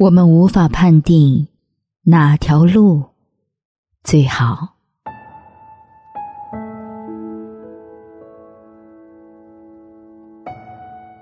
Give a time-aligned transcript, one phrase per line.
[0.00, 1.46] 我们无法判定
[2.04, 3.04] 哪条路
[4.02, 4.76] 最好。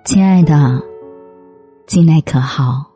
[0.05, 0.81] 亲爱的，
[1.89, 2.87] 近来可好？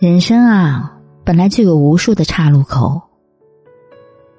[0.00, 3.00] 人生啊，本来就有无数的岔路口，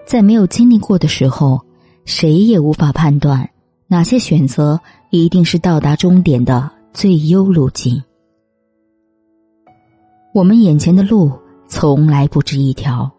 [0.05, 1.61] 在没有经历过的时候，
[2.03, 3.49] 谁也无法判断
[3.87, 4.81] 哪些选择
[5.11, 8.03] 一定是到达终点的最优路径。
[10.31, 11.31] 我们眼前的路
[11.67, 13.09] 从来不止一条，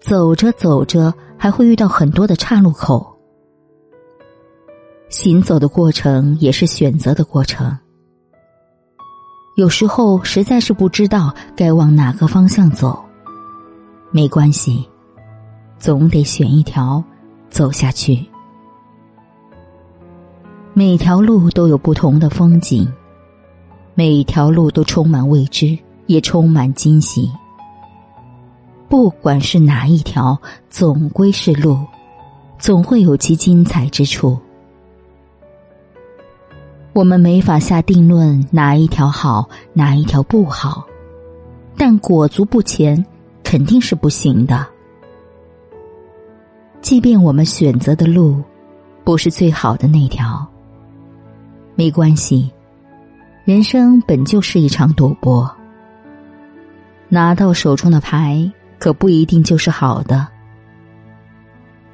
[0.00, 3.16] 走着走着还会遇到很多的岔路口。
[5.08, 7.76] 行走的过程也是选择的过程，
[9.56, 13.00] 有时候实在是不知道该往哪个方向走，
[14.10, 14.88] 没关系，
[15.78, 17.02] 总得选一条
[17.48, 18.26] 走下去。
[20.74, 22.92] 每条路都有不同的风景。
[24.00, 27.30] 每一条路都充满未知，也充满惊喜。
[28.88, 31.78] 不管是哪一条，总归是路，
[32.58, 34.38] 总会有其精彩之处。
[36.94, 40.82] 我们没法下定论哪一条好，哪一条不好，
[41.76, 43.04] 但裹足不前
[43.44, 44.66] 肯定是不行的。
[46.80, 48.42] 即便我们选择的路
[49.04, 50.42] 不是最好的那条，
[51.74, 52.50] 没关系。
[53.50, 55.50] 人生本就是一场赌博，
[57.08, 58.48] 拿到手中的牌
[58.78, 60.24] 可不一定就是好的。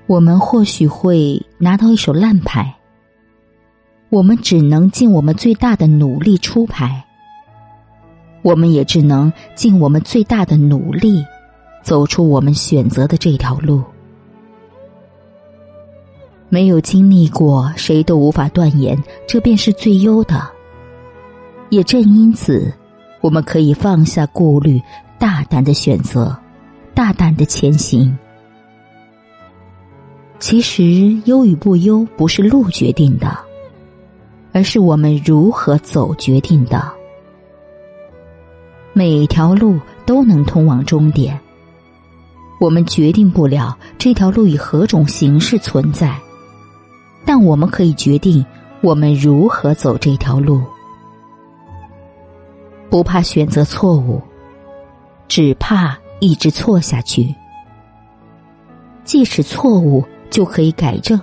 [0.06, 2.76] 我们或许会拿到一手烂牌，
[4.10, 7.02] 我们只能尽我们最大的努力出牌，
[8.42, 11.24] 我们也只能尽我们最大的努力
[11.82, 13.82] 走出我们选择的这条路。
[16.50, 20.54] 没有经历过，谁都无法断言这便是最优的。
[21.68, 22.72] 也正因此，
[23.20, 24.80] 我们可以放下顾虑，
[25.18, 26.36] 大胆的选择，
[26.94, 28.16] 大胆的前行。
[30.38, 33.36] 其实，优与不优不是路决定的，
[34.52, 36.92] 而是我们如何走决定的。
[38.92, 41.38] 每条路都能通往终点，
[42.60, 46.16] 我们决定不了这条路以何种形式存在，
[47.24, 48.44] 但我们可以决定
[48.82, 50.62] 我们如何走这条路。
[52.88, 54.22] 不怕选择错误，
[55.28, 57.34] 只怕一直错下去。
[59.04, 61.20] 即使错误，就可以改正。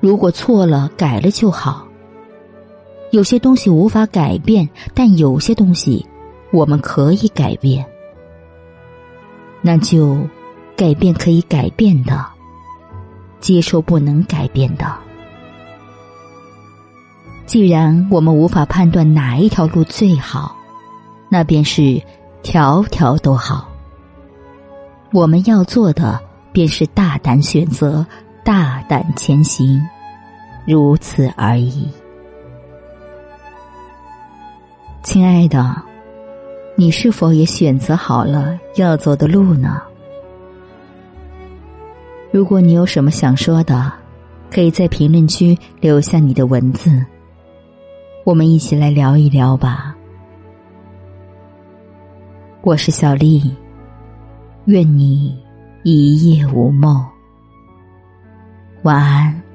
[0.00, 1.86] 如果错了，改了就好。
[3.10, 6.06] 有些东西无法改变，但有些东西
[6.52, 7.84] 我们可以改变。
[9.60, 10.18] 那就
[10.76, 12.24] 改变可以改变的，
[13.40, 15.07] 接受不能改变的。
[17.48, 20.54] 既然我们无法判断哪一条路最好，
[21.30, 21.98] 那便是
[22.42, 23.66] 条条都好。
[25.14, 26.20] 我们要做的
[26.52, 28.04] 便是大胆选择，
[28.44, 29.80] 大胆前行，
[30.66, 31.88] 如此而已。
[35.02, 35.74] 亲爱的，
[36.76, 39.80] 你是否也选择好了要走的路呢？
[42.30, 43.90] 如果你有什么想说的，
[44.50, 47.02] 可以在评论区留下你的文字。
[48.28, 49.96] 我们一起来聊一聊吧。
[52.60, 53.56] 我是小丽，
[54.66, 55.34] 愿你
[55.82, 57.02] 一夜无梦，
[58.82, 59.47] 晚安。